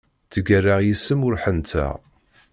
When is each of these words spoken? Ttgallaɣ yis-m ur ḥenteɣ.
Ttgallaɣ 0.25 0.79
yis-m 0.83 1.19
ur 1.27 1.35
ḥenteɣ. 1.43 1.95